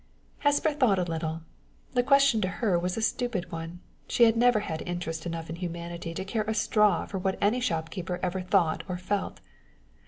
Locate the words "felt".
8.97-9.41